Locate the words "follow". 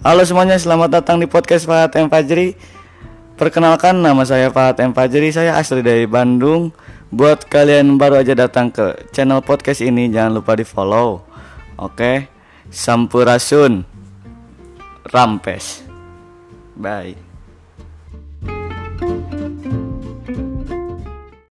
10.64-11.20